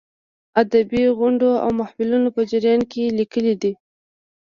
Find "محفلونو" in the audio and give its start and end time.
1.79-2.27